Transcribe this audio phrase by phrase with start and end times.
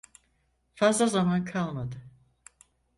[0.75, 2.01] Fazla zaman kalmadı.